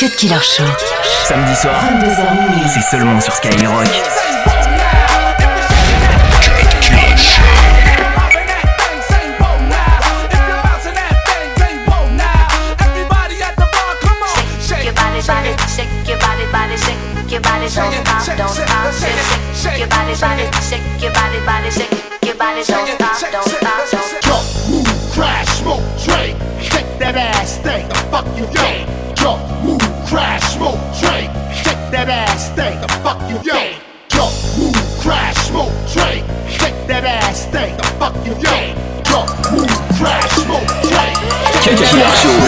[0.00, 0.64] Cut Killer Show.
[1.24, 1.74] Samedi soir,
[2.72, 3.84] c'est seulement sur Skyrock.
[17.30, 18.94] your body, don't stop, don't stop,
[19.54, 23.90] shake your body, body, shake your body, body, shake your body, don't stop, don't stop,
[23.92, 24.22] don't.
[24.22, 28.89] Jump, move, crash, smoke, drink, shake that ass, thing, the fuck you think?
[32.60, 33.80] Thing, the fuck you think?
[34.08, 38.76] Jump, move, crash, smoke, drink, shake that ass, thing, the fuck you think?
[39.08, 41.16] Jump, move, crash, smoke, drink.
[41.64, 42.40] Cut Killer Show.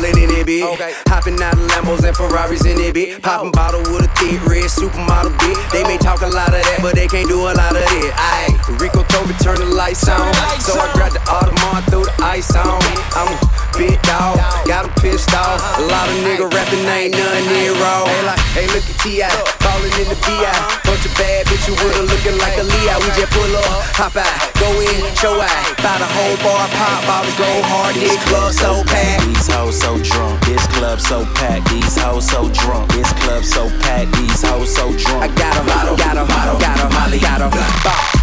[0.00, 0.72] 22h minuit sur Skyrock.
[0.72, 0.92] Okay.
[1.08, 3.20] Hopping out of Lambos and Ferraris in it, bitch.
[3.20, 3.52] Poppin' oh.
[3.52, 5.58] bottle with a thick red supermodel, bitch.
[5.72, 6.04] They may oh.
[6.04, 8.12] talk a lot of that, but they can't do a lot of it.
[8.16, 8.56] Aye.
[8.80, 10.32] Rico told me turn the lights on.
[10.60, 12.80] So I grabbed the Audemars, threw the ice on.
[13.12, 13.36] I'm a
[13.76, 15.60] big dog, got him pissed off.
[15.78, 18.06] A lot of nigga rapping, ain't nothing near raw.
[18.06, 19.28] Hey, like, hey, look at T.I.
[19.60, 20.48] Falling in the B.I.
[20.48, 20.88] Uh-huh.
[20.88, 22.96] Bunch of bad bitches with her looking like a Leo.
[23.02, 25.71] We just pull up, hop out, go in, show out.
[25.92, 27.94] Buy the whole bar, pop bottles, go hard.
[27.94, 29.26] This club so packed.
[29.28, 30.40] These hoes so drunk.
[30.46, 31.68] This club so packed.
[31.68, 32.90] These hoes so drunk.
[32.92, 34.10] This club so packed.
[34.16, 35.22] These hoes so drunk.
[35.22, 37.50] I got 'em, got 'em, got 'em, got 'em, Molly, got 'em.
[37.84, 38.21] Bow,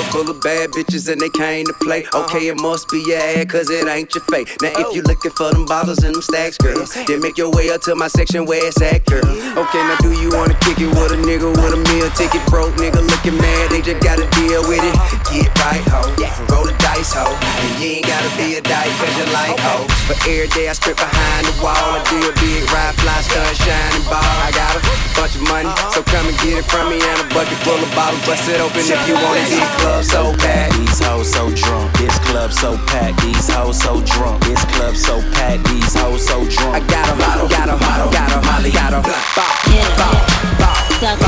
[0.00, 2.06] club full of bad bitches and they came to play.
[2.14, 4.48] Okay, it must be your ad, cause it ain't your fate.
[4.62, 7.70] Now, if you looking for them bottles and them stacks, girl, then make your way
[7.70, 9.24] up to my section where it's at, girl.
[9.24, 12.40] Okay, now do you wanna kick it with a nigga with a meal ticket?
[12.48, 14.94] Broke nigga looking mad, they just gotta deal with it.
[15.28, 16.02] Get right, ho.
[16.48, 17.26] Roll the dice, ho.
[17.26, 19.84] And you ain't gotta be a dyke, cause you like ho.
[20.08, 23.46] But every day I strip behind the wall and do a big ride, fly, stun,
[23.66, 24.22] shining ball.
[24.22, 24.80] I got a
[25.18, 27.90] bunch of money, so come and get it from me and a bucket full of
[27.94, 28.22] bottles.
[28.26, 29.50] Bust it open if you wanna it.
[29.50, 31.92] This club so packed, these hoes so drunk.
[31.98, 34.44] This club so packed, these hoes so drunk.
[34.44, 36.76] This club so packed, these hoes so drunk.
[36.76, 39.56] I got a model, got a model, got a molly, got a bop, bop,
[39.98, 40.14] bop,
[40.58, 41.18] bop, bop,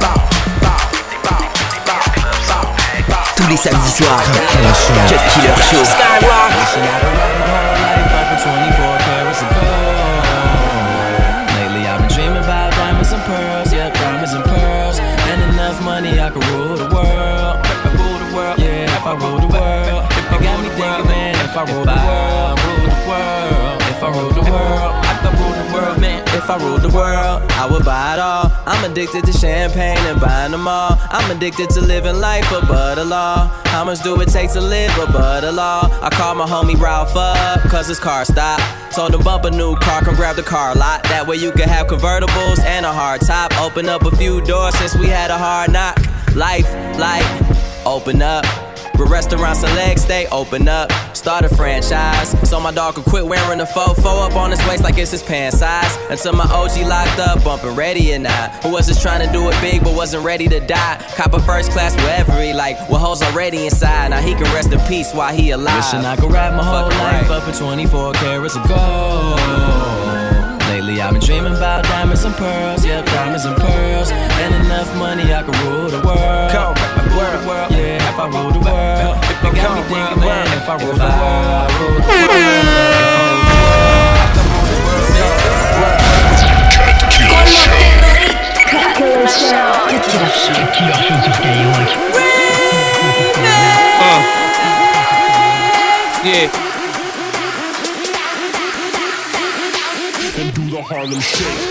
[0.00, 0.26] bop,
[3.36, 4.26] Tous les samedis soirs,
[5.08, 5.84] Cut Killer Show.
[5.84, 6.50] Skyrock.
[13.04, 14.98] some pearls, yeah, diamonds and pearls.
[14.98, 17.05] And enough money I could rule the world.
[19.06, 20.02] I rule the world.
[20.34, 23.78] It got me thinking, man, if I rule the world, rule the world.
[23.86, 26.22] If I rule the world, I could rule the world, man.
[26.34, 28.50] If I the world, I would buy it all.
[28.66, 30.98] I'm addicted to champagne and buying them all.
[31.10, 33.46] I'm addicted to living life above the law.
[33.66, 35.88] How much do it take to live above the law?
[36.02, 38.64] I called my homie Ralph up, cause his car stopped.
[38.92, 41.04] Told him bump a new car, come grab the car lot.
[41.04, 43.56] That way you can have convertibles and a hard top.
[43.60, 45.96] Open up a few doors since we had a hard knock.
[46.34, 46.66] Life,
[46.98, 47.24] like,
[47.86, 48.65] open up.
[48.98, 50.90] With restaurants and legs, they open up.
[51.14, 52.30] Start a franchise.
[52.48, 55.22] So my dog could quit wearing the fofo up on his waist like it's his
[55.22, 55.96] pants size.
[56.08, 58.52] Until my OG locked up, bumping ready or not.
[58.64, 60.96] Who was just trying to do it big but wasn't ready to die.
[61.16, 62.78] Cop a first class wherever he like.
[62.88, 64.10] With hoes already inside.
[64.10, 65.76] Now he can rest in peace while he alive.
[65.76, 69.95] Wishing I could wrap my whole life up in 24 carats of gold.
[70.86, 74.12] Lately I've been dreaming about diamonds and pearls, yep, diamonds and pearls.
[74.12, 76.52] And enough money I could rule the world.
[76.52, 76.76] Come,
[77.10, 79.18] rule the world, yeah, if I rule the world.
[79.18, 82.06] It got me thinking, man, if I rule the world, I rule the
[101.06, 101.65] Harlem Shake.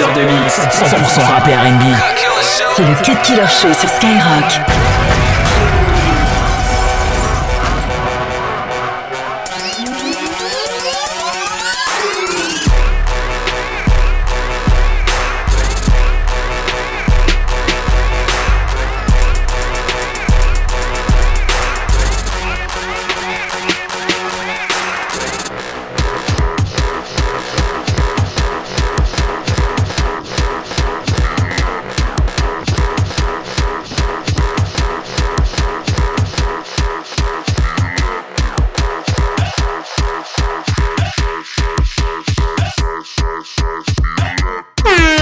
[0.00, 1.82] heures de mix 100% rap et R&B.
[2.76, 4.60] C'est le Cut Killer Show sur Skyrock.
[44.00, 45.17] Música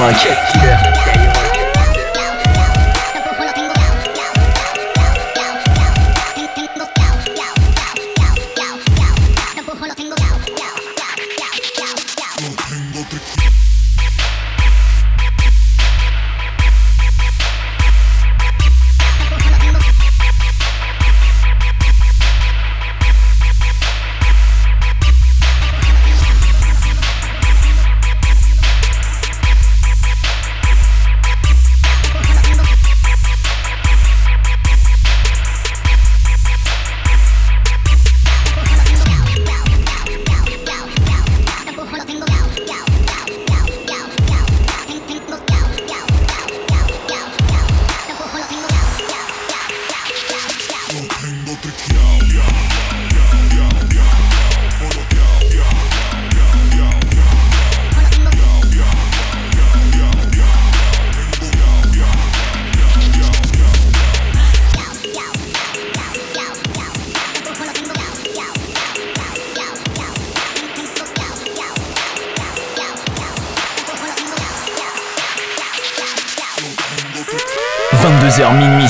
[0.00, 0.89] minuit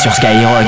[0.00, 0.64] sur Skyrock.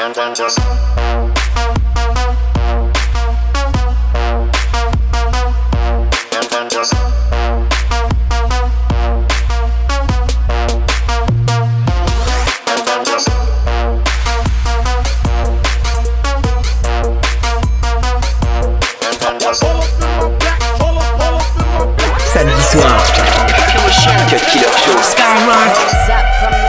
[0.00, 0.58] and then just.
[22.32, 23.00] Samedi soir,
[24.30, 26.67] Cut Killer Show Skyrock.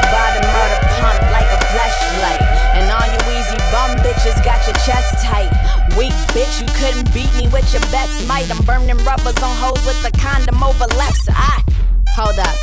[6.39, 8.47] bitch, you couldn't beat me with your best might.
[8.47, 11.27] I'm burning rubbers on hoes with the condom over left.
[11.27, 11.59] I
[12.15, 12.55] hold up.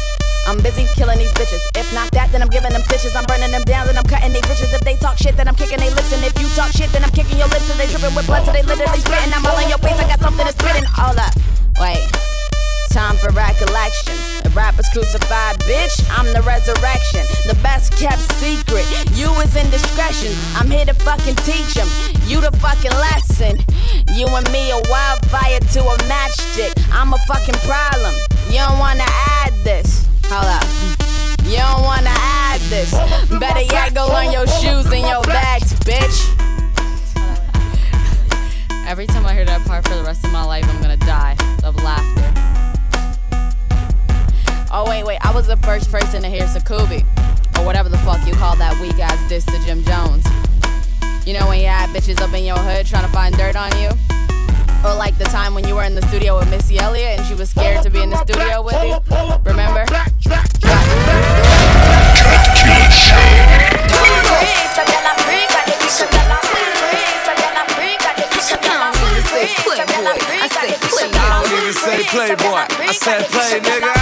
[0.48, 1.60] I'm busy killing these bitches.
[1.74, 3.18] If not that, then I'm giving them stitches.
[3.18, 4.72] I'm burning them down, then I'm cutting they bitches.
[4.72, 6.14] If they talk shit, then I'm kicking they lips.
[6.14, 7.68] And if you talk shit, then I'm kicking your lips.
[7.68, 9.34] And they dripping with blood, so they literally spitting.
[9.34, 9.98] I'm all in your face.
[9.98, 10.30] I got so
[14.96, 15.92] crucified, bitch.
[16.08, 18.86] I'm the resurrection, the best kept secret.
[19.12, 20.32] You is indiscretion.
[20.56, 21.86] I'm here to fucking teach him.
[22.24, 23.60] You the fucking lesson.
[24.16, 26.72] You and me a wildfire to a matchstick.
[26.90, 28.14] I'm a fucking problem.
[28.48, 29.04] You don't wanna
[29.44, 30.08] add this.
[30.32, 30.64] Hold up.
[31.44, 32.90] You don't wanna add this.
[33.38, 36.24] Better yet, go on your shoes and your bags, bitch.
[38.86, 41.25] Every time I hear that part for the rest of my life, I'm gonna die.
[44.96, 45.26] wait, wait.
[45.26, 47.04] I was the first person to hear Sakubi,
[47.58, 50.24] or whatever the fuck you call that weak ass diss to Jim Jones.
[51.26, 53.70] You know when you had bitches up in your hood trying to find dirt on
[53.80, 53.90] you?
[54.84, 57.34] Or like the time when you were in the studio with Missy Elliott and she
[57.34, 58.96] was scared to be in the studio with you?
[59.44, 59.84] Remember?
[72.16, 72.64] Playboy.
[72.80, 73.95] I said play, nigga.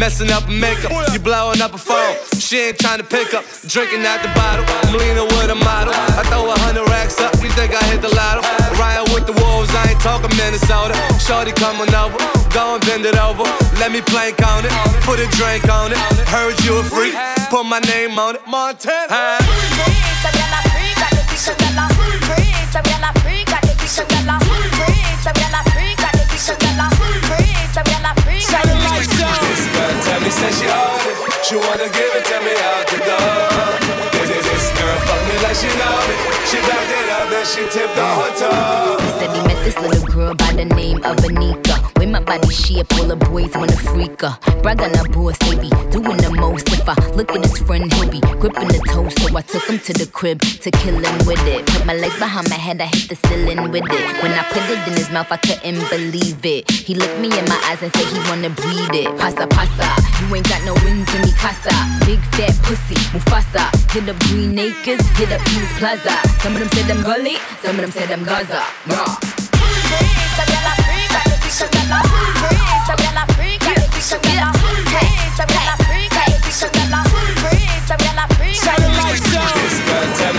[0.00, 0.90] Messing up makeup.
[0.92, 2.16] Oh, you blowing up a phone.
[2.40, 3.44] She ain't trying to pick up.
[3.68, 4.64] Drinking out the bottle.
[4.82, 5.94] I'm leaning with a model.
[5.94, 7.32] I throw a hundred racks up.
[7.38, 8.42] You think I hit the lotto?
[8.80, 9.70] Riding with the wolves.
[9.70, 10.96] I ain't talking Minnesota.
[11.20, 12.18] Shorty coming over.
[12.50, 13.44] Go and bend it over.
[13.78, 14.72] Let me plank on it.
[15.06, 15.98] Put a drink on it.
[16.26, 17.14] Heard you a freak.
[17.48, 18.42] Put my name on it.
[18.48, 19.38] Montana.
[30.30, 31.16] Said she on it.
[31.44, 34.00] She wanna give it to me out the door.
[34.14, 36.14] This, this, girl fuck me like she know me.
[36.46, 38.08] She backed it up and she tipped the
[38.38, 38.96] toe.
[39.00, 41.99] He said he met this little girl by the name of Onika.
[42.10, 44.36] My body shape, all the boys wanna freak her.
[44.62, 46.66] Brag on boss, they be doing the most.
[46.72, 49.08] If I look at his friend, he'll be gripping the toe.
[49.10, 51.64] So I took him to the crib to kill him with it.
[51.66, 54.22] Put my legs behind my head, I hit the ceiling with it.
[54.22, 56.68] When I put it in his mouth, I couldn't believe it.
[56.68, 59.06] He looked me in my eyes and said he wanna breathe it.
[59.14, 59.86] Pasa, pasa,
[60.18, 61.70] you ain't got no wings in me casa.
[62.10, 63.70] Big fat pussy, Mufasa.
[63.94, 66.18] Hit up Green Acres, hit up Peace Plaza.
[66.42, 69.29] Some of them said I'm gully, some of them said I'm Gaza.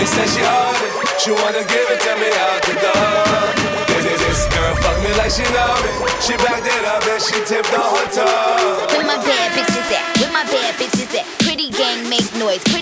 [0.02, 0.92] Me she on it.
[1.22, 3.62] She wanna give it to me out the door.
[4.02, 5.90] This, girl fuck me like she know me.
[6.18, 7.78] She backed it up and she tipped the
[8.10, 8.98] toe.
[8.98, 10.18] Where my bad bitches at?
[10.18, 11.26] Where my bad bitches at?
[11.46, 12.62] Pretty gang make noise.
[12.64, 12.81] Pretty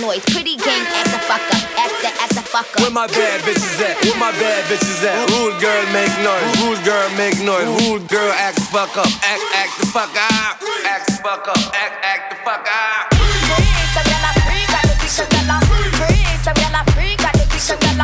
[0.00, 0.24] noise.
[0.30, 1.62] Pretty gang act the fuck up.
[1.78, 2.80] Act the act the fuck up.
[2.80, 3.98] Where my bad bitches at?
[4.04, 5.28] Where my bad bitches at?
[5.30, 6.48] Rude girl make noise.
[6.62, 7.68] Rude girl make noise.
[7.82, 9.10] Rude girl act the fuck up.
[9.22, 10.56] Act act the fuck up.
[10.86, 11.58] Act the fuck up.
[11.74, 13.18] Act act the fuck up.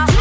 [0.05, 0.13] me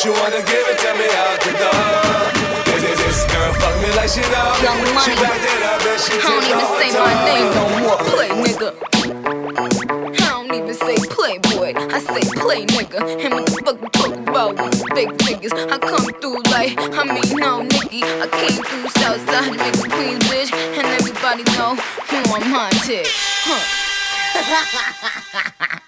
[0.00, 1.76] She wanna give it to me out the door.
[2.64, 4.48] This, this, this girl fuck me like she know.
[4.64, 5.04] Young money.
[5.04, 8.00] She backed it up and she I don't even say my name no more.
[8.08, 8.80] Play nigga.
[10.24, 11.76] I don't even say playboy.
[11.92, 13.04] I say play nigga.
[13.20, 15.52] And what the fuck we talk about with the big niggas?
[15.68, 18.00] I come through like I mean no Nicky.
[18.02, 20.48] I came through Southside, nigga Queens bitch,
[20.80, 21.76] and everybody know
[22.08, 23.04] who I'm haunted.
[23.44, 23.60] Huh.